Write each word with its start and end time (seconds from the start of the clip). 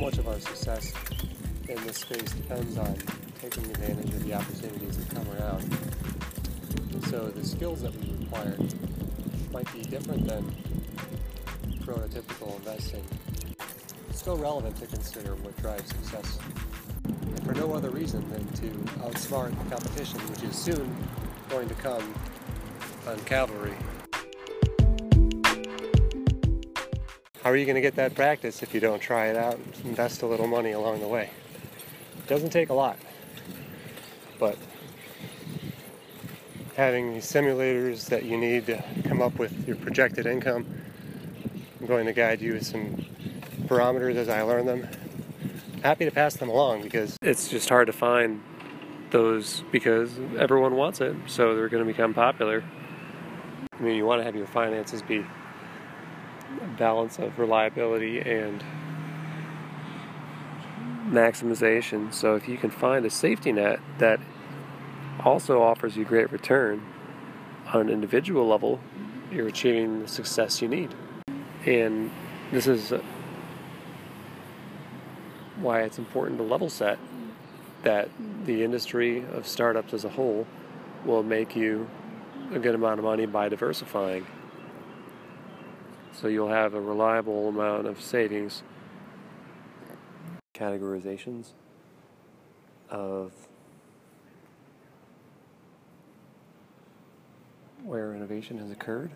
much 0.00 0.16
of 0.16 0.28
our 0.28 0.40
success 0.40 0.94
in 1.68 1.76
this 1.84 1.98
space 1.98 2.32
depends 2.32 2.78
on 2.78 2.96
taking 3.38 3.64
advantage 3.66 4.08
of 4.08 4.24
the 4.24 4.32
opportunities 4.32 4.96
that 4.96 5.14
come 5.14 5.26
around. 5.36 5.62
So 7.10 7.28
the 7.28 7.44
skills 7.44 7.82
that 7.82 7.94
we 7.96 8.10
require 8.18 8.56
might 9.52 9.70
be 9.74 9.82
different 9.82 10.26
than 10.26 10.42
prototypical 11.80 12.56
investing. 12.56 13.04
still 14.12 14.38
relevant 14.38 14.76
to 14.76 14.86
consider 14.86 15.34
what 15.36 15.54
drives 15.58 15.88
success. 15.90 16.38
And 17.04 17.44
for 17.44 17.52
no 17.52 17.74
other 17.74 17.90
reason 17.90 18.26
than 18.30 18.46
to 18.54 18.66
outsmart 19.02 19.50
the 19.64 19.76
competition, 19.76 20.18
which 20.30 20.42
is 20.44 20.56
soon 20.56 20.96
going 21.50 21.68
to 21.68 21.74
come 21.74 22.14
on 23.06 23.18
cavalry. 23.20 23.74
How 27.42 27.50
are 27.50 27.56
you 27.56 27.64
going 27.64 27.76
to 27.76 27.80
get 27.80 27.96
that 27.96 28.14
practice 28.14 28.62
if 28.62 28.74
you 28.74 28.80
don't 28.80 29.00
try 29.00 29.28
it 29.28 29.36
out 29.36 29.54
and 29.54 29.86
invest 29.86 30.20
a 30.20 30.26
little 30.26 30.46
money 30.46 30.72
along 30.72 31.00
the 31.00 31.08
way? 31.08 31.30
It 32.18 32.26
doesn't 32.26 32.50
take 32.50 32.68
a 32.68 32.74
lot, 32.74 32.98
but 34.38 34.58
having 36.76 37.14
these 37.14 37.24
simulators 37.24 38.10
that 38.10 38.24
you 38.24 38.36
need 38.36 38.66
to 38.66 38.84
come 39.08 39.22
up 39.22 39.38
with 39.38 39.66
your 39.66 39.76
projected 39.76 40.26
income, 40.26 40.66
I'm 41.80 41.86
going 41.86 42.04
to 42.04 42.12
guide 42.12 42.42
you 42.42 42.52
with 42.52 42.66
some 42.66 43.06
parameters 43.62 44.16
as 44.16 44.28
I 44.28 44.42
learn 44.42 44.66
them. 44.66 44.86
Happy 45.82 46.04
to 46.04 46.10
pass 46.10 46.36
them 46.36 46.50
along 46.50 46.82
because 46.82 47.16
it's 47.22 47.48
just 47.48 47.70
hard 47.70 47.86
to 47.86 47.92
find 47.94 48.42
those 49.12 49.64
because 49.72 50.10
everyone 50.38 50.76
wants 50.76 51.00
it, 51.00 51.16
so 51.26 51.54
they're 51.54 51.70
going 51.70 51.82
to 51.86 51.90
become 51.90 52.12
popular. 52.12 52.62
I 53.72 53.82
mean, 53.82 53.96
you 53.96 54.04
want 54.04 54.20
to 54.20 54.24
have 54.24 54.36
your 54.36 54.46
finances 54.46 55.00
be 55.00 55.24
balance 56.80 57.18
of 57.18 57.38
reliability 57.38 58.18
and 58.18 58.64
maximization. 61.10 62.12
So 62.12 62.34
if 62.34 62.48
you 62.48 62.56
can 62.56 62.70
find 62.70 63.04
a 63.04 63.10
safety 63.10 63.52
net 63.52 63.80
that 63.98 64.18
also 65.22 65.62
offers 65.62 65.96
you 65.96 66.04
great 66.06 66.32
return 66.32 66.82
on 67.72 67.82
an 67.82 67.90
individual 67.90 68.48
level, 68.48 68.80
you're 69.30 69.46
achieving 69.46 70.00
the 70.02 70.08
success 70.08 70.62
you 70.62 70.68
need. 70.68 70.94
And 71.66 72.10
this 72.50 72.66
is 72.66 72.92
why 75.60 75.82
it's 75.82 75.98
important 75.98 76.38
to 76.38 76.44
level 76.44 76.70
set 76.70 76.98
that 77.82 78.08
the 78.46 78.64
industry 78.64 79.24
of 79.32 79.46
startups 79.46 79.92
as 79.92 80.04
a 80.04 80.08
whole 80.08 80.46
will 81.04 81.22
make 81.22 81.54
you 81.54 81.88
a 82.52 82.58
good 82.58 82.74
amount 82.74 82.98
of 82.98 83.04
money 83.04 83.26
by 83.26 83.50
diversifying. 83.50 84.26
So 86.20 86.28
you'll 86.28 86.48
have 86.48 86.74
a 86.74 86.80
reliable 86.80 87.48
amount 87.48 87.86
of 87.86 87.98
savings. 87.98 88.62
Categorizations 90.52 91.52
of 92.90 93.32
where 97.82 98.14
innovation 98.14 98.58
has 98.58 98.70
occurred 98.70 99.10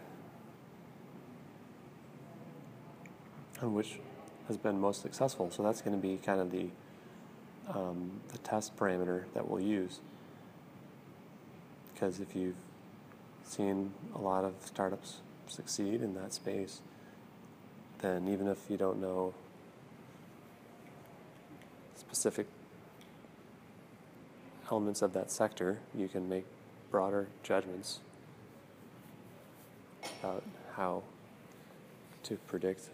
and 3.61 3.75
which 3.75 3.99
has 4.49 4.57
been 4.57 4.81
most 4.81 5.03
successful. 5.03 5.51
So 5.51 5.63
that's 5.63 5.83
going 5.83 5.95
to 5.95 6.01
be 6.01 6.17
kind 6.17 6.41
of 6.41 6.51
the 6.51 6.69
um, 7.69 8.23
the 8.33 8.39
test 8.39 8.77
parameter 8.79 9.25
that 9.35 9.47
we'll 9.51 9.61
use. 9.61 10.01
Because 11.93 12.21
if 12.21 12.35
you've 12.35 12.57
seen 13.45 13.93
a 14.15 14.19
lot 14.23 14.45
of 14.45 14.55
startups 14.65 15.19
succeed 15.49 16.01
in 16.01 16.15
that 16.15 16.33
space, 16.33 16.81
then 18.05 18.29
even 18.29 18.47
if 18.47 18.59
you 18.69 18.77
don't 18.77 19.01
know 19.01 19.33
specific 21.97 22.47
elements 24.70 25.01
of 25.01 25.15
that 25.15 25.31
sector, 25.31 25.79
you 25.95 26.07
can 26.07 26.29
make 26.29 26.45
broader 26.91 27.29
judgments 27.43 28.01
about 30.20 30.43
how 30.77 31.03
to 32.25 32.37
predict 32.47 32.91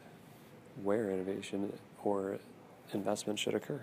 where 0.83 1.11
innovation 1.11 1.73
or 2.05 2.39
investment 2.93 3.39
should 3.39 3.55
occur. 3.55 3.81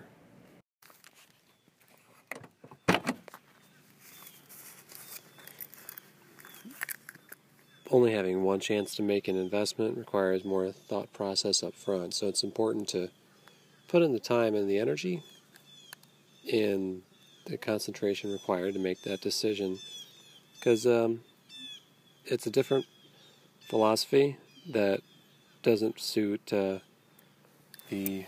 Only 7.90 8.12
having 8.12 8.42
one 8.42 8.60
chance 8.60 8.94
to 8.96 9.02
make 9.02 9.28
an 9.28 9.36
investment 9.36 9.96
requires 9.96 10.44
more 10.44 10.70
thought 10.70 11.12
process 11.12 11.62
up 11.62 11.74
front. 11.74 12.14
So 12.14 12.26
it's 12.28 12.42
important 12.42 12.88
to 12.90 13.08
put 13.88 14.02
in 14.02 14.12
the 14.12 14.20
time 14.20 14.54
and 14.54 14.68
the 14.68 14.78
energy 14.78 15.22
and 16.52 17.02
the 17.46 17.56
concentration 17.56 18.30
required 18.32 18.74
to 18.74 18.80
make 18.80 19.02
that 19.02 19.20
decision 19.20 19.78
because 20.54 20.86
um, 20.86 21.20
it's 22.26 22.46
a 22.46 22.50
different 22.50 22.84
philosophy 23.68 24.36
that 24.68 25.00
doesn't 25.62 25.98
suit 25.98 26.52
uh, 26.52 26.78
the 27.88 28.26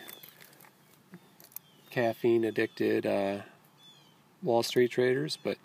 caffeine 1.91 2.45
addicted 2.45 3.05
uh, 3.05 3.39
Wall 4.43 4.63
Street 4.63 4.91
traders, 4.91 5.37
but 5.43 5.59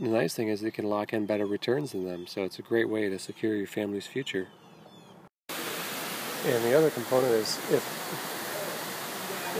the 0.00 0.08
nice 0.08 0.34
thing 0.34 0.48
is 0.48 0.62
it 0.62 0.72
can 0.72 0.88
lock 0.88 1.12
in 1.12 1.26
better 1.26 1.44
returns 1.44 1.92
than 1.92 2.06
them, 2.06 2.26
so 2.26 2.42
it's 2.42 2.58
a 2.58 2.62
great 2.62 2.88
way 2.88 3.10
to 3.10 3.18
secure 3.18 3.54
your 3.54 3.66
family's 3.66 4.06
future. 4.06 4.48
And 5.50 6.64
the 6.64 6.74
other 6.76 6.88
component 6.88 7.32
is 7.32 7.58
if 7.70 7.84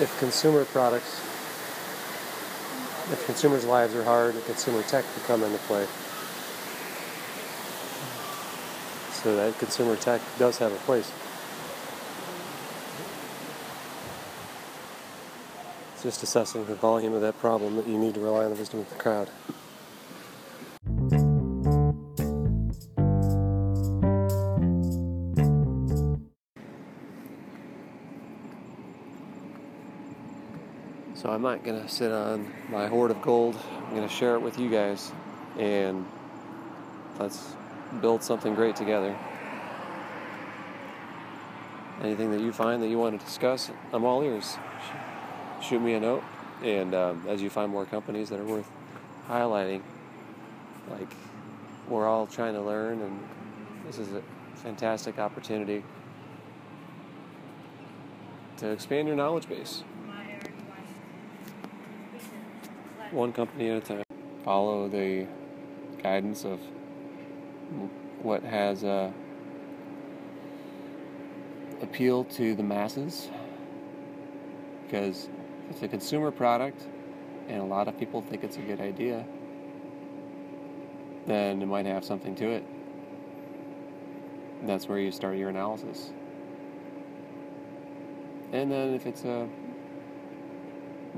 if 0.01 0.19
consumer 0.19 0.65
products, 0.65 1.21
if 3.13 3.23
consumers' 3.27 3.67
lives 3.67 3.95
are 3.95 4.05
hard, 4.05 4.35
consumer 4.47 4.83
tech 4.85 5.05
can 5.13 5.23
come 5.25 5.43
into 5.43 5.59
play. 5.59 5.87
So 9.13 9.37
that 9.37 9.59
consumer 9.59 9.97
tech 9.97 10.23
does 10.39 10.57
have 10.57 10.73
a 10.73 10.79
place. 10.87 11.13
It's 15.93 16.03
just 16.03 16.23
assessing 16.23 16.65
the 16.65 16.77
volume 16.77 17.13
of 17.13 17.21
that 17.21 17.39
problem 17.41 17.77
that 17.77 17.87
you 17.87 17.99
need 17.99 18.15
to 18.15 18.21
rely 18.21 18.45
on 18.45 18.51
the 18.53 18.57
wisdom 18.57 18.81
of 18.81 18.89
the 18.89 18.95
crowd. 18.97 19.29
So 31.31 31.35
I'm 31.35 31.43
not 31.43 31.63
going 31.63 31.81
to 31.81 31.89
sit 31.89 32.11
on 32.11 32.53
my 32.71 32.89
hoard 32.89 33.13
of 33.13 33.23
gold. 33.23 33.57
I'm 33.87 33.95
going 33.95 34.03
to 34.03 34.13
share 34.13 34.35
it 34.35 34.41
with 34.41 34.59
you 34.59 34.69
guys 34.69 35.13
and 35.57 36.05
let's 37.21 37.55
build 38.01 38.25
something 38.25 38.57
great 38.57 38.75
together. 38.75 39.17
Anything 42.03 42.33
that 42.33 42.41
you 42.41 42.51
find 42.51 42.83
that 42.83 42.89
you 42.89 42.99
want 42.99 43.17
to 43.17 43.25
discuss, 43.25 43.71
I'm 43.93 44.03
all 44.03 44.25
ears. 44.25 44.57
Shoot 45.63 45.79
me 45.79 45.95
a 45.95 46.01
note, 46.01 46.25
and 46.65 46.97
um, 46.97 47.25
as 47.29 47.41
you 47.41 47.49
find 47.49 47.71
more 47.71 47.87
companies 47.87 48.29
that 48.31 48.41
are 48.41 48.45
worth 48.45 48.69
highlighting, 49.29 49.83
like 50.91 51.15
we're 51.89 52.09
all 52.09 52.27
trying 52.27 52.55
to 52.55 52.61
learn, 52.61 53.03
and 53.03 53.21
this 53.87 54.01
is 54.01 54.13
a 54.15 54.23
fantastic 54.57 55.21
opportunity 55.21 55.85
to 58.57 58.71
expand 58.71 59.07
your 59.07 59.17
knowledge 59.17 59.49
base. 59.49 59.85
One 63.13 63.33
company 63.33 63.71
at 63.71 63.77
a 63.79 63.81
time. 63.81 64.03
Follow 64.45 64.89
the 64.89 65.27
guidance 66.03 66.45
of 66.45 66.61
what 68.23 68.43
has 68.43 68.85
uh, 68.85 69.11
appeal 71.83 72.25
to 72.25 72.55
the 72.55 72.63
masses. 72.63 73.29
Because 74.85 75.29
it's 75.69 75.83
a 75.83 75.89
consumer 75.89 76.31
product 76.31 76.83
and 77.49 77.61
a 77.61 77.65
lot 77.65 77.89
of 77.89 77.99
people 77.99 78.23
think 78.23 78.45
it's 78.45 78.57
a 78.57 78.61
good 78.61 78.81
idea 78.81 79.25
then 81.31 81.63
it 81.63 81.67
might 81.67 81.87
have 81.87 82.05
something 82.05 82.35
to 82.35 82.49
it. 82.51 82.65
That's 84.63 84.89
where 84.89 84.99
you 84.99 85.13
start 85.13 85.37
your 85.37 85.49
analysis. 85.49 86.13
And 88.53 88.71
then 88.71 88.95
if 88.95 89.07
it's 89.07 89.25
a 89.25 89.49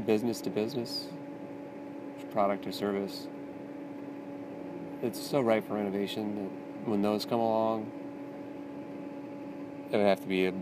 business 0.06 0.40
to 0.42 0.50
business 0.50 1.06
product 2.32 2.66
or 2.66 2.72
service, 2.72 3.26
it's 5.02 5.20
so 5.20 5.40
ripe 5.40 5.66
for 5.66 5.78
innovation 5.78 6.36
that 6.36 6.88
when 6.88 7.02
those 7.02 7.24
come 7.24 7.40
along, 7.40 7.90
it 9.90 9.96
would 9.96 10.06
have 10.06 10.20
to 10.20 10.28
be 10.28 10.46
a 10.46 10.54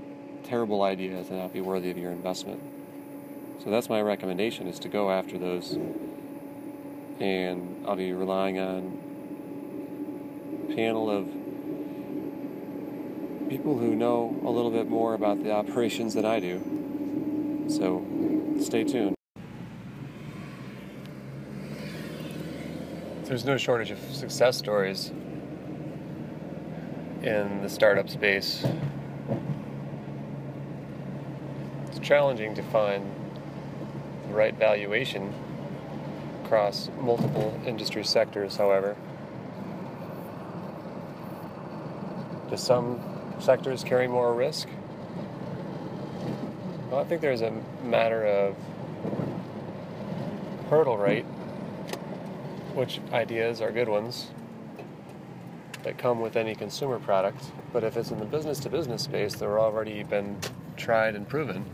terrible 0.42 0.82
idea 0.82 1.22
to 1.22 1.34
not 1.34 1.52
be 1.52 1.60
worthy 1.60 1.90
of 1.90 1.98
your 1.98 2.10
investment. 2.10 2.60
So 3.62 3.70
that's 3.70 3.88
my 3.88 4.00
recommendation 4.00 4.66
is 4.66 4.78
to 4.80 4.88
go 4.88 5.10
after 5.10 5.38
those 5.38 5.78
and 7.20 7.84
I'll 7.86 7.96
be 7.96 8.12
relying 8.12 8.58
on 8.58 8.98
a 10.70 10.74
panel 10.74 11.10
of 11.10 11.26
people 13.50 13.76
who 13.78 13.94
know 13.94 14.40
a 14.44 14.50
little 14.50 14.70
bit 14.70 14.88
more 14.88 15.12
about 15.12 15.42
the 15.42 15.52
operations 15.52 16.14
than 16.14 16.24
I 16.24 16.40
do 16.40 17.66
So 17.70 18.04
stay 18.60 18.82
tuned. 18.84 19.19
There's 23.30 23.44
no 23.44 23.56
shortage 23.56 23.92
of 23.92 24.00
success 24.12 24.56
stories 24.56 25.12
in 27.22 27.60
the 27.62 27.68
startup 27.68 28.08
space. 28.08 28.66
It's 31.86 32.00
challenging 32.00 32.56
to 32.56 32.62
find 32.64 33.08
the 34.26 34.34
right 34.34 34.52
valuation 34.52 35.32
across 36.42 36.90
multiple 36.98 37.56
industry 37.64 38.02
sectors, 38.02 38.56
however. 38.56 38.96
Do 42.50 42.56
some 42.56 43.00
sectors 43.38 43.84
carry 43.84 44.08
more 44.08 44.34
risk? 44.34 44.66
Well, 46.90 46.98
I 46.98 47.04
think 47.04 47.20
there's 47.20 47.42
a 47.42 47.52
matter 47.84 48.26
of 48.26 48.56
hurdle 50.68 50.98
rate, 50.98 51.26
which 52.74 53.00
ideas 53.12 53.60
are 53.60 53.72
good 53.72 53.88
ones 53.88 54.30
that 55.82 55.98
come 55.98 56.20
with 56.20 56.36
any 56.36 56.54
consumer 56.54 56.98
product. 56.98 57.44
But 57.72 57.84
if 57.84 57.96
it's 57.96 58.10
in 58.10 58.18
the 58.18 58.24
business 58.24 58.58
to 58.60 58.70
business 58.70 59.02
space, 59.02 59.34
they're 59.34 59.58
already 59.58 60.02
been 60.02 60.38
tried 60.76 61.14
and 61.14 61.28
proven 61.28 61.64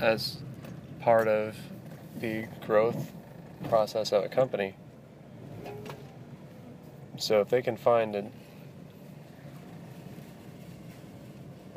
as 0.00 0.38
part 1.00 1.28
of 1.28 1.56
the 2.18 2.46
growth 2.64 3.12
process 3.68 4.12
of 4.12 4.24
a 4.24 4.28
company. 4.28 4.74
So 7.18 7.40
if 7.40 7.48
they 7.48 7.62
can 7.62 7.76
find 7.76 8.14
an, 8.14 8.32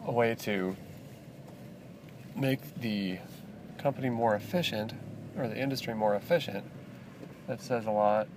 a 0.06 0.12
way 0.12 0.36
to 0.36 0.76
make 2.36 2.76
the 2.82 3.20
company 3.78 4.10
more 4.10 4.36
efficient 4.36 4.94
or 5.38 5.48
the 5.48 5.58
industry 5.58 5.94
more 5.94 6.16
efficient, 6.16 6.66
that 7.48 7.62
says 7.62 7.86
a 7.86 7.92
lot. 7.92 8.28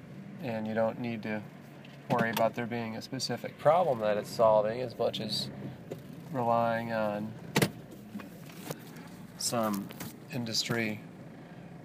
And 0.43 0.67
you 0.67 0.75
don't 0.75 0.99
need 0.99 1.23
to 1.23 1.41
worry 2.11 2.31
about 2.31 2.55
there 2.55 2.67
being 2.67 2.97
a 2.97 3.03
specific 3.03 3.59
problem 3.59 4.01
that 4.01 4.17
it's 4.17 4.31
solving 4.31 4.81
as 4.81 4.99
much 4.99 5.21
as 5.21 5.49
relying 6.33 6.93
on 6.93 7.33
some 9.39 9.89
industry 10.33 11.01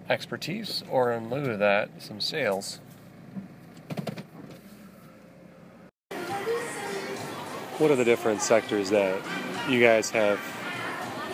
expertise 0.10 0.84
or 0.90 1.12
in 1.12 1.30
lieu 1.30 1.52
of 1.52 1.60
that, 1.60 1.90
some 2.00 2.20
sales. 2.20 2.80
What 7.78 7.92
are 7.92 7.96
the 7.96 8.06
different 8.06 8.42
sectors 8.42 8.90
that 8.90 9.22
you 9.70 9.80
guys 9.80 10.10
have 10.10 10.40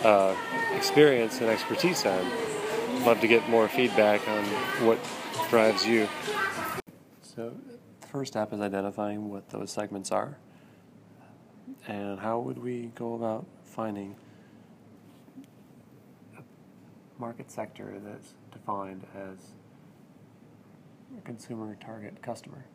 uh, 0.04 0.36
experience 0.76 1.40
and 1.40 1.48
expertise 1.48 2.04
on? 2.04 2.22
Love 3.04 3.20
to 3.20 3.28
get 3.28 3.48
more 3.48 3.66
feedback 3.66 4.26
on 4.28 4.44
what 4.86 4.98
drives 5.48 5.86
you. 5.86 6.06
So, 7.34 7.52
the 8.00 8.06
first 8.06 8.34
step 8.34 8.52
is 8.52 8.60
identifying 8.60 9.28
what 9.28 9.48
those 9.48 9.72
segments 9.72 10.12
are. 10.12 10.38
And 11.88 12.20
how 12.20 12.38
would 12.38 12.58
we 12.58 12.92
go 12.94 13.14
about 13.14 13.44
finding 13.64 14.14
a 16.38 16.42
market 17.18 17.50
sector 17.50 17.98
that's 18.04 18.34
defined 18.52 19.04
as 19.16 19.38
a 21.18 21.20
consumer 21.22 21.76
target 21.80 22.22
customer? 22.22 22.66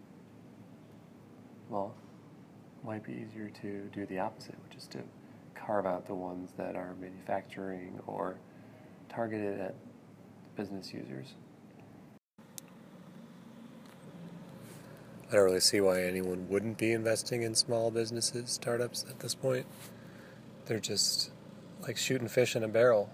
Well, 1.69 1.95
might 2.83 3.05
be 3.05 3.13
easier 3.13 3.49
to 3.61 3.89
do 3.93 4.05
the 4.07 4.19
opposite, 4.19 4.55
which 4.67 4.77
is 4.77 4.87
to 4.87 4.99
carve 5.55 5.85
out 5.85 6.05
the 6.05 6.15
ones 6.15 6.51
that 6.57 6.75
are 6.75 6.95
manufacturing 6.99 7.99
or 8.07 8.35
targeted 9.07 9.61
at 9.61 9.75
business 10.57 10.93
users. 10.93 11.35
I 15.29 15.35
don't 15.35 15.43
really 15.43 15.59
see 15.59 15.79
why 15.79 16.01
anyone 16.01 16.47
wouldn't 16.49 16.79
be 16.79 16.91
investing 16.91 17.43
in 17.43 17.53
small 17.53 17.91
businesses, 17.91 18.49
startups 18.49 19.05
at 19.07 19.19
this 19.19 19.35
point. 19.35 19.67
They're 20.65 20.79
just 20.79 21.31
like 21.81 21.97
shooting 21.97 22.27
fish 22.27 22.55
in 22.55 22.63
a 22.63 22.67
barrel. 22.67 23.11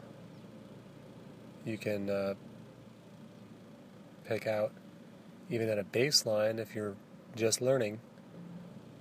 You 1.66 1.78
can 1.78 2.10
uh, 2.10 2.36
pick 4.24 4.48
out, 4.48 4.72
even 5.50 5.68
at 5.68 5.78
a 5.78 5.84
baseline, 5.84 6.58
if 6.58 6.74
you're 6.74 6.96
just 7.36 7.62
learning, 7.62 8.00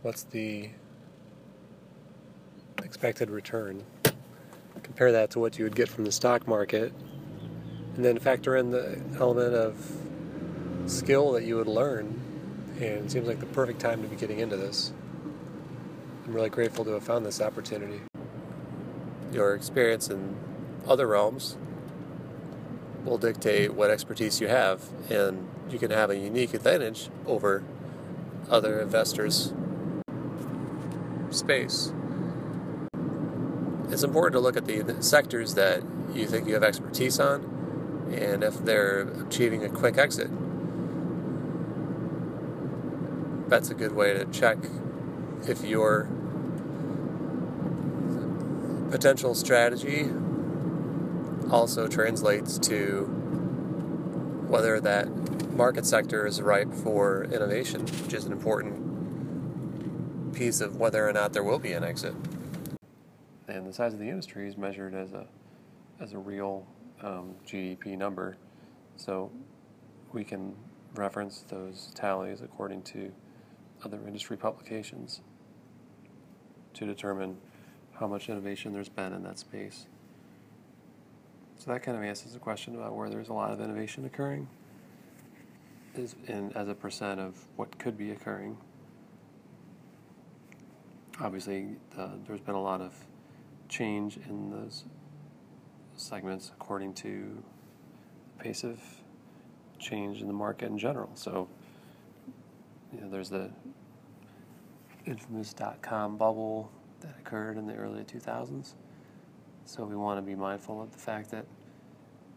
what's 0.03 0.25
the 0.25 0.71
expected 2.83 3.31
return. 3.31 3.85
Compare 4.83 5.13
that 5.13 5.31
to 5.31 5.39
what 5.39 5.57
you 5.57 5.65
would 5.65 5.77
get 5.77 5.89
from 5.89 6.05
the 6.05 6.13
stock 6.13 6.49
market, 6.49 6.93
and 7.95 8.05
then 8.05 8.19
factor 8.19 8.57
in 8.57 8.71
the 8.71 9.01
element 9.19 9.55
of 9.55 9.77
skill 10.87 11.33
that 11.33 11.45
you 11.45 11.57
would 11.57 11.69
learn. 11.69 12.34
And 12.77 13.05
it 13.05 13.11
seems 13.11 13.27
like 13.27 13.41
the 13.41 13.47
perfect 13.47 13.81
time 13.81 14.03
to 14.03 14.09
be 14.09 14.17
getting 14.17 14.41
into 14.41 14.57
this. 14.57 14.93
I'm 16.27 16.33
really 16.33 16.51
grateful 16.51 16.85
to 16.85 16.93
have 16.93 17.05
found 17.05 17.25
this 17.25 17.41
opportunity. 17.41 18.01
Your 19.33 19.55
experience 19.55 20.09
in 20.09 20.37
other 20.87 21.07
realms 21.07 21.57
will 23.05 23.19
dictate 23.19 23.75
what 23.75 23.91
expertise 23.91 24.41
you 24.41 24.49
have, 24.49 24.83
and 25.11 25.49
you 25.71 25.79
can 25.79 25.91
have 25.91 26.11
a 26.11 26.17
unique 26.17 26.55
advantage 26.55 27.11
over 27.27 27.63
other 28.49 28.81
investors' 28.81 29.53
space 31.31 31.93
it's 33.95 34.03
important 34.03 34.33
to 34.33 34.41
look 34.41 34.57
at 34.57 34.67
the, 34.67 34.85
sectors 35.01 35.55
that 35.55 35.83
you 36.13 36.27
think 36.27 36.49
you 36.49 36.55
have 36.55 36.65
expertise 36.65 37.21
on 37.21 37.45
and 38.13 38.43
if 38.43 38.65
they're 38.65 39.03
achieving 39.27 39.65
a 39.65 39.69
quick 39.69 39.99
exit. 39.99 40.31
That's 43.49 43.71
a 43.71 43.75
good 43.75 43.93
way 43.93 44.15
to 44.15 44.25
check 44.27 44.59
if 45.47 45.65
your 45.65 46.09
potential 48.91 49.35
strategy 49.35 50.09
also 51.51 51.87
translates 51.89 52.59
to 52.59 53.05
whether 54.49 54.81
that 54.81 55.09
market 55.53 55.87
sector 55.87 56.27
is 56.27 56.41
ripe 56.41 56.73
for 56.73 57.25
innovation, 57.25 57.83
which 57.83 58.15
is 58.15 58.25
an 58.25 58.33
important 58.33 58.83
piece 60.35 60.61
of 60.61 60.77
whether 60.77 61.09
or 61.09 61.13
not 61.13 61.33
there 61.33 61.45
will 61.45 61.59
be 61.59 61.73
an 61.73 61.85
exit 61.85 62.15
and 63.49 63.67
the 63.67 63.73
size 63.73 63.93
of 63.93 63.99
the 63.99 64.09
industry 64.09 64.49
is 64.49 64.57
measured 64.57 64.95
as 64.95 65.13
a 65.13 65.27
as 66.01 66.13
a 66.13 66.19
real 66.19 66.67
um, 67.03 67.35
GDP 67.47 67.97
number. 67.97 68.37
So 68.97 69.31
we 70.13 70.25
can 70.25 70.55
reference 70.95 71.45
those 71.49 71.93
tallies 71.95 72.41
according 72.41 72.83
to 72.83 73.13
other 73.85 74.01
industry 74.07 74.37
publications 74.37 75.21
to 76.75 76.87
determine 76.87 77.37
how 77.99 78.07
much 78.07 78.29
innovation 78.29 78.73
there's 78.73 78.89
been 78.89 79.13
in 79.13 79.23
that 79.23 79.39
space. 79.39 79.87
So 81.59 81.71
that 81.73 81.83
kind 81.83 81.97
of 81.97 82.03
answers 82.03 82.33
the 82.33 82.39
question 82.39 82.75
about 82.75 82.95
where 82.95 83.09
there's 83.09 83.29
a 83.29 83.33
lot 83.33 83.53
of 83.53 83.61
innovation 83.61 84.05
occurring 84.05 84.49
is 85.95 86.17
in 86.27 86.53
as 86.55 86.69
a 86.69 86.75
percent 86.75 87.21
of 87.21 87.37
what 87.57 87.79
could 87.79 87.97
be 87.97 88.11
occurring. 88.11 88.57
Obviously, 91.21 91.77
uh, 91.97 92.09
there's 92.27 92.41
been 92.41 92.57
a 92.57 92.63
lot 92.63 92.81
of 92.81 92.93
change 93.69 94.17
in 94.29 94.51
those 94.51 94.85
segments 95.97 96.51
according 96.55 96.93
to 96.95 97.43
the 98.37 98.45
pace 98.45 98.65
of 98.65 98.81
change 99.79 100.21
in 100.21 100.27
the 100.27 100.33
market 100.33 100.67
in 100.67 100.79
general. 100.79 101.11
So, 101.15 101.49
you 102.95 103.01
know, 103.01 103.11
there's 103.11 103.31
the 103.31 103.51
infamous 105.07 105.53
dot 105.53 105.83
com 105.83 106.17
bubble 106.17 106.71
that 107.01 107.15
occurred 107.19 107.59
in 107.59 107.67
the 107.67 107.75
early 107.75 108.05
2000s. 108.05 108.75
So, 109.67 109.85
we 109.85 109.97
want 109.97 110.19
to 110.19 110.23
be 110.23 110.35
mindful 110.35 110.83
of 110.83 110.93
the 110.93 110.99
fact 110.99 111.31
that 111.31 111.47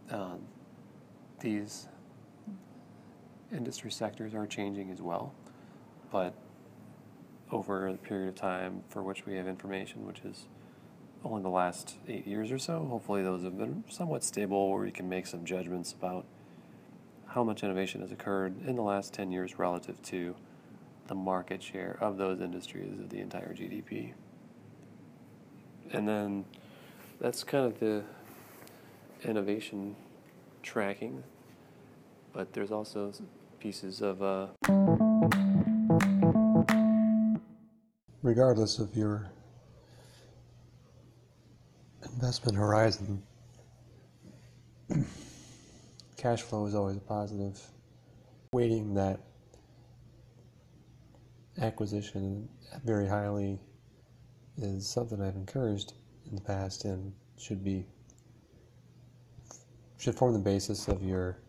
uh, 0.10 0.36
these 1.40 1.88
industry 3.52 3.92
sectors 3.92 4.34
are 4.34 4.48
changing 4.48 4.92
as 4.92 5.02
well, 5.02 5.34
but 6.12 6.34
over 7.52 7.92
the 7.92 7.98
period 7.98 8.30
of 8.30 8.36
time 8.36 8.84
for 8.90 9.04
which 9.04 9.26
we 9.26 9.36
have 9.36 9.48
information, 9.48 10.06
which 10.06 10.20
is 10.22 10.48
only 11.24 11.42
the 11.42 11.50
last 11.50 11.96
eight 12.08 12.28
years 12.28 12.52
or 12.52 12.60
so. 12.60 12.86
Hopefully, 12.90 13.24
those 13.24 13.44
have 13.44 13.58
been 13.58 13.84
somewhat 13.90 14.24
stable 14.24 14.72
where 14.72 14.84
we 14.84 14.92
can 14.92 15.10
make 15.10 15.28
some 15.28 15.46
judgments 15.46 15.92
about 15.92 16.26
how 17.28 17.44
much 17.44 17.64
innovation 17.64 18.02
has 18.02 18.12
occurred 18.12 18.56
in 18.66 18.76
the 18.76 18.82
last 18.82 19.14
10 19.14 19.32
years 19.32 19.60
relative 19.60 20.02
to 20.02 20.36
the 21.08 21.16
market 21.16 21.64
share 21.64 21.98
of 22.02 22.18
those 22.18 22.42
industries 22.42 23.00
of 23.00 23.10
the 23.10 23.20
entire 23.20 23.54
GDP. 23.54 24.14
And 25.92 26.08
then 26.08 26.46
that's 27.20 27.44
kind 27.44 27.66
of 27.66 27.80
the 27.80 28.04
innovation 29.24 29.96
tracking, 30.62 31.24
but 32.34 32.54
there's 32.54 32.72
also 32.72 33.14
pieces 33.60 34.02
of. 34.02 34.22
Uh, 34.22 34.48
Regardless 38.22 38.80
of 38.80 38.94
your 38.96 39.32
investment 42.04 42.58
horizon, 42.58 43.24
cash 46.18 46.42
flow 46.42 46.66
is 46.66 46.76
always 46.76 46.98
a 46.98 47.02
positive. 47.02 47.62
Weighting 48.52 48.94
that 48.96 49.20
acquisition 51.62 52.48
very 52.86 53.08
highly 53.08 53.60
is 54.58 54.88
something 54.88 55.22
I've 55.22 55.36
encouraged 55.36 55.94
in 56.30 56.36
the 56.36 56.42
past 56.42 56.86
and 56.86 57.14
should 57.38 57.64
be 57.64 57.86
should 59.98 60.16
form 60.16 60.34
the 60.34 60.40
basis 60.40 60.88
of 60.88 61.02
your 61.02 61.40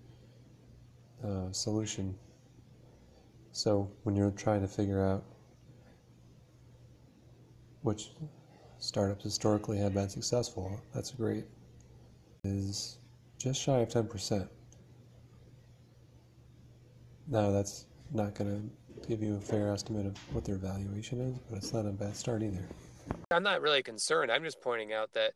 uh, 1.23 1.53
solution. 1.53 2.15
So 3.53 3.91
when 4.05 4.17
you're 4.17 4.31
trying 4.31 4.62
to 4.62 4.69
figure 4.69 5.05
out 5.05 5.25
which 7.83 8.12
startups 8.79 9.25
historically 9.25 9.79
have 9.79 9.95
been 9.95 10.09
successful, 10.09 10.81
that's 10.95 11.11
great. 11.11 11.45
Is 12.45 12.99
just 13.37 13.61
shy 13.61 13.79
of 13.79 13.88
10%. 13.88 14.49
Now 17.27 17.50
that's 17.50 17.87
not 18.12 18.35
going 18.35 18.50
to 18.50 18.88
give 19.07 19.23
you 19.23 19.37
a 19.37 19.40
fair 19.40 19.73
estimate 19.73 20.07
of 20.07 20.17
what 20.35 20.45
their 20.45 20.57
valuation 20.57 21.21
is, 21.21 21.38
but 21.50 21.59
it's 21.59 21.73
not 21.73 21.87
a 21.87 21.90
bad 21.90 22.17
start 22.17 22.43
either. 22.43 22.67
I'm 23.31 23.43
not 23.43 23.61
really 23.61 23.83
concerned. 23.83 24.31
I'm 24.31 24.45
just 24.45 24.61
pointing 24.61 24.93
out 24.93 25.12
that 25.14 25.33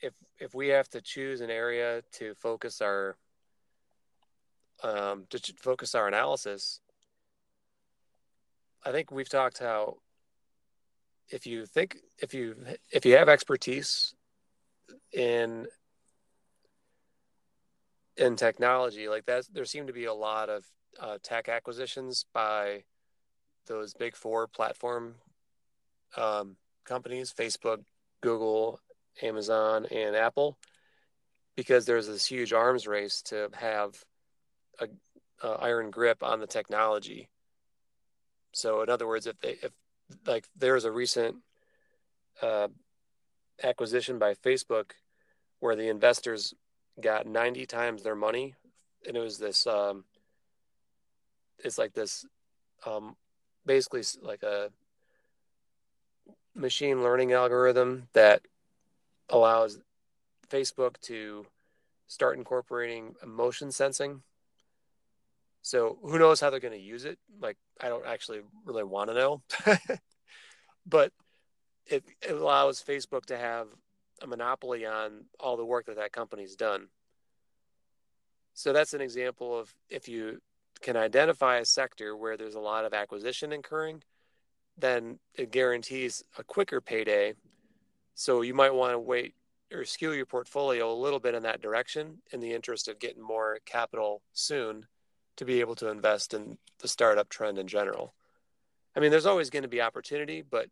if 0.00 0.12
if 0.38 0.54
we 0.54 0.68
have 0.68 0.88
to 0.90 1.00
choose 1.00 1.40
an 1.40 1.50
area 1.50 2.02
to 2.12 2.34
focus 2.34 2.80
our 2.80 3.16
um, 4.82 5.24
to 5.30 5.40
focus 5.58 5.94
our 5.94 6.06
analysis, 6.06 6.80
I 8.84 8.92
think 8.92 9.10
we've 9.10 9.28
talked 9.28 9.58
how 9.58 9.96
if 11.28 11.46
you 11.46 11.66
think 11.66 11.96
if 12.18 12.34
you 12.34 12.56
if 12.92 13.04
you 13.04 13.16
have 13.16 13.28
expertise 13.28 14.14
in 15.12 15.66
in 18.16 18.36
technology 18.36 19.08
like 19.08 19.26
that, 19.26 19.44
there 19.52 19.64
seem 19.64 19.86
to 19.86 19.92
be 19.92 20.04
a 20.04 20.14
lot 20.14 20.48
of 20.48 20.64
uh, 21.00 21.18
tech 21.22 21.48
acquisitions 21.48 22.24
by 22.32 22.84
those 23.66 23.94
big 23.94 24.16
four 24.16 24.46
platform 24.46 25.14
um, 26.16 26.56
companies: 26.84 27.32
Facebook, 27.36 27.84
Google, 28.20 28.80
Amazon, 29.22 29.86
and 29.86 30.16
Apple, 30.16 30.58
because 31.56 31.86
there's 31.86 32.06
this 32.06 32.26
huge 32.26 32.52
arms 32.52 32.86
race 32.86 33.22
to 33.22 33.48
have 33.54 34.02
a, 34.80 34.88
a 35.42 35.48
iron 35.60 35.90
grip 35.90 36.22
on 36.22 36.40
the 36.40 36.46
technology. 36.46 37.28
So, 38.52 38.82
in 38.82 38.88
other 38.88 39.06
words, 39.06 39.26
if 39.26 39.38
they 39.40 39.56
if 39.62 39.72
like 40.26 40.46
there's 40.56 40.84
a 40.84 40.92
recent 40.92 41.36
uh, 42.42 42.68
acquisition 43.62 44.18
by 44.18 44.34
Facebook 44.34 44.92
where 45.60 45.76
the 45.76 45.88
investors 45.88 46.54
got 47.00 47.26
90 47.26 47.66
times 47.66 48.02
their 48.02 48.14
money, 48.14 48.54
and 49.06 49.16
it 49.16 49.20
was 49.20 49.38
this 49.38 49.66
um, 49.66 50.04
it's 51.64 51.78
like 51.78 51.92
this 51.92 52.26
um, 52.84 53.16
basically 53.64 54.02
like 54.22 54.42
a 54.42 54.70
machine 56.54 57.02
learning 57.02 57.32
algorithm 57.32 58.08
that 58.12 58.42
allows 59.28 59.78
Facebook 60.48 60.98
to 61.02 61.46
start 62.06 62.38
incorporating 62.38 63.14
motion 63.26 63.70
sensing. 63.70 64.22
So 65.62 65.98
who 66.02 66.18
knows 66.18 66.40
how 66.40 66.50
they're 66.50 66.60
going 66.60 66.78
to 66.78 66.80
use 66.80 67.04
it? 67.04 67.18
Like 67.40 67.56
I 67.80 67.88
don't 67.88 68.06
actually 68.06 68.40
really 68.64 68.84
want 68.84 69.10
to 69.10 69.14
know, 69.14 69.42
but 70.86 71.12
it, 71.86 72.04
it 72.22 72.32
allows 72.32 72.82
Facebook 72.82 73.26
to 73.26 73.36
have 73.36 73.68
a 74.22 74.26
monopoly 74.26 74.86
on 74.86 75.24
all 75.40 75.56
the 75.56 75.64
work 75.64 75.86
that 75.86 75.96
that 75.96 76.12
company's 76.12 76.56
done. 76.56 76.88
So 78.54 78.72
that's 78.72 78.94
an 78.94 79.00
example 79.00 79.58
of 79.58 79.74
if 79.90 80.08
you 80.08 80.40
can 80.80 80.96
identify 80.96 81.56
a 81.56 81.64
sector 81.64 82.16
where 82.16 82.36
there's 82.36 82.54
a 82.54 82.60
lot 82.60 82.84
of 82.84 82.94
acquisition 82.94 83.52
occurring, 83.52 84.02
then 84.76 85.18
it 85.34 85.50
guarantees 85.50 86.22
a 86.38 86.44
quicker 86.44 86.80
payday. 86.80 87.34
So 88.14 88.42
you 88.42 88.54
might 88.54 88.74
want 88.74 88.92
to 88.92 88.98
weight 88.98 89.34
or 89.72 89.84
skew 89.84 90.12
your 90.12 90.26
portfolio 90.26 90.92
a 90.92 90.94
little 90.94 91.18
bit 91.18 91.34
in 91.34 91.42
that 91.42 91.60
direction 91.60 92.18
in 92.32 92.40
the 92.40 92.52
interest 92.52 92.88
of 92.88 92.98
getting 92.98 93.22
more 93.22 93.58
capital 93.64 94.22
soon 94.32 94.86
to 95.36 95.44
be 95.44 95.60
able 95.60 95.74
to 95.76 95.88
invest 95.88 96.34
in 96.34 96.56
the 96.78 96.88
startup 96.88 97.28
trend 97.28 97.58
in 97.58 97.66
general. 97.66 98.14
I 98.94 99.00
mean, 99.00 99.10
there's 99.10 99.26
always 99.26 99.50
going 99.50 99.64
to 99.64 99.68
be 99.68 99.82
opportunity, 99.82 100.42
but 100.42 100.68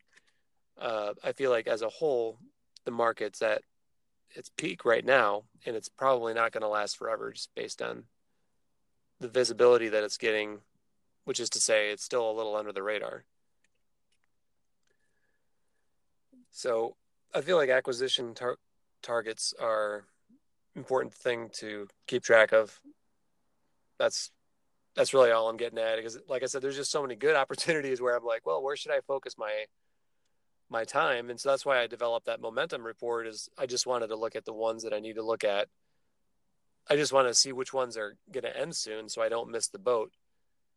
uh, 0.80 1.14
I 1.22 1.32
feel 1.32 1.50
like 1.50 1.66
as 1.66 1.82
a 1.82 1.88
whole, 1.88 2.38
the 2.84 2.90
market's 2.90 3.42
at 3.42 3.62
its 4.30 4.50
peak 4.56 4.84
right 4.84 5.04
now, 5.04 5.44
and 5.66 5.76
it's 5.76 5.88
probably 5.88 6.34
not 6.34 6.52
going 6.52 6.62
to 6.62 6.68
last 6.68 6.96
forever 6.96 7.32
just 7.32 7.54
based 7.54 7.82
on 7.82 8.04
the 9.24 9.30
visibility 9.30 9.88
that 9.88 10.04
it's 10.04 10.18
getting, 10.18 10.58
which 11.24 11.40
is 11.40 11.48
to 11.48 11.58
say, 11.58 11.90
it's 11.90 12.04
still 12.04 12.30
a 12.30 12.36
little 12.36 12.54
under 12.54 12.72
the 12.72 12.82
radar. 12.82 13.24
So 16.50 16.96
I 17.34 17.40
feel 17.40 17.56
like 17.56 17.70
acquisition 17.70 18.34
tar- 18.34 18.58
targets 19.02 19.54
are 19.58 20.04
important 20.76 21.14
thing 21.14 21.48
to 21.54 21.88
keep 22.06 22.22
track 22.22 22.52
of. 22.52 22.78
That's 23.98 24.30
that's 24.94 25.14
really 25.14 25.30
all 25.30 25.48
I'm 25.48 25.56
getting 25.56 25.78
at 25.78 25.96
because, 25.96 26.18
like 26.28 26.42
I 26.42 26.46
said, 26.46 26.60
there's 26.60 26.76
just 26.76 26.92
so 26.92 27.00
many 27.00 27.14
good 27.14 27.34
opportunities 27.42 28.02
where 28.02 28.14
I'm 28.14 28.26
like, 28.26 28.44
well, 28.44 28.62
where 28.62 28.76
should 28.76 28.92
I 28.92 29.00
focus 29.06 29.36
my 29.38 29.64
my 30.68 30.84
time? 30.84 31.30
And 31.30 31.40
so 31.40 31.48
that's 31.48 31.64
why 31.64 31.80
I 31.80 31.86
developed 31.86 32.26
that 32.26 32.42
momentum 32.42 32.84
report. 32.84 33.26
Is 33.26 33.48
I 33.56 33.64
just 33.64 33.86
wanted 33.86 34.08
to 34.08 34.16
look 34.16 34.36
at 34.36 34.44
the 34.44 34.52
ones 34.52 34.82
that 34.82 34.92
I 34.92 35.00
need 35.00 35.14
to 35.14 35.24
look 35.24 35.44
at 35.44 35.68
I 36.88 36.96
just 36.96 37.12
want 37.12 37.28
to 37.28 37.34
see 37.34 37.52
which 37.52 37.72
ones 37.72 37.96
are 37.96 38.16
going 38.30 38.44
to 38.44 38.56
end 38.56 38.76
soon 38.76 39.08
so 39.08 39.22
I 39.22 39.28
don't 39.28 39.50
miss 39.50 39.68
the 39.68 39.78
boat. 39.78 40.12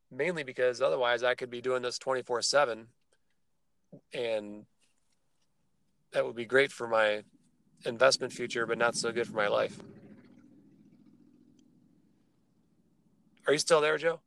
Mainly 0.09 0.43
because 0.43 0.81
otherwise 0.81 1.21
I 1.23 1.35
could 1.35 1.49
be 1.49 1.61
doing 1.61 1.81
this 1.81 1.97
24 1.97 2.41
7 2.41 2.87
and 4.13 4.65
that 6.11 6.25
would 6.25 6.35
be 6.35 6.45
great 6.45 6.71
for 6.71 6.87
my 6.87 7.23
investment 7.85 8.33
future, 8.33 8.65
but 8.65 8.77
not 8.77 8.95
so 8.95 9.11
good 9.11 9.27
for 9.27 9.35
my 9.35 9.47
life. 9.47 9.77
Are 13.45 13.53
you 13.53 13.59
still 13.59 13.81
there, 13.81 13.97
Joe? 13.97 14.19